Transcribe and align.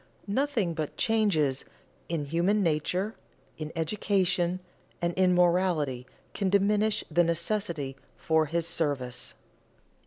Nothing 0.25 0.73
but 0.73 0.97
changes 0.97 1.63
in 2.09 2.25
human 2.25 2.63
nature, 2.63 3.13
in 3.59 3.71
education, 3.75 4.59
and 4.99 5.13
in 5.13 5.35
morality 5.35 6.07
can 6.33 6.49
diminish 6.49 7.03
the 7.11 7.23
necessity 7.23 7.95
for 8.17 8.47
his 8.47 8.65
service. 8.65 9.35